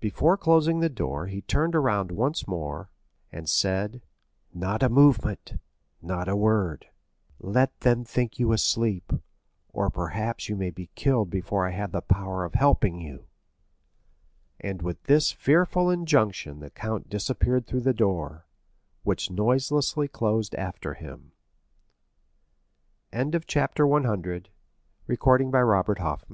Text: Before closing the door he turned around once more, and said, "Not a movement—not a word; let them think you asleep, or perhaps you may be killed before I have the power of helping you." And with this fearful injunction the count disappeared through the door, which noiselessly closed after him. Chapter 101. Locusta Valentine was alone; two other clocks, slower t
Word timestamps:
Before 0.00 0.36
closing 0.36 0.80
the 0.80 0.88
door 0.88 1.26
he 1.26 1.40
turned 1.40 1.76
around 1.76 2.10
once 2.10 2.48
more, 2.48 2.90
and 3.30 3.48
said, 3.48 4.02
"Not 4.52 4.82
a 4.82 4.88
movement—not 4.88 6.28
a 6.28 6.34
word; 6.34 6.88
let 7.38 7.78
them 7.82 8.02
think 8.02 8.40
you 8.40 8.50
asleep, 8.50 9.12
or 9.72 9.88
perhaps 9.88 10.48
you 10.48 10.56
may 10.56 10.70
be 10.70 10.90
killed 10.96 11.30
before 11.30 11.64
I 11.64 11.70
have 11.70 11.92
the 11.92 12.00
power 12.00 12.44
of 12.44 12.54
helping 12.54 12.98
you." 13.00 13.28
And 14.58 14.82
with 14.82 15.00
this 15.04 15.30
fearful 15.30 15.90
injunction 15.90 16.58
the 16.58 16.70
count 16.70 17.08
disappeared 17.08 17.64
through 17.68 17.82
the 17.82 17.94
door, 17.94 18.48
which 19.04 19.30
noiselessly 19.30 20.08
closed 20.08 20.56
after 20.56 20.94
him. 20.94 21.30
Chapter 23.46 23.86
101. 23.86 24.46
Locusta 25.06 25.06
Valentine 25.06 25.06
was 25.06 25.18
alone; 25.20 25.38
two 25.38 25.52
other 25.52 25.94
clocks, 25.94 26.00
slower 26.00 26.16
t 26.16 26.24